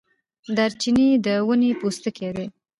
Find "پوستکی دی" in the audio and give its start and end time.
1.79-2.47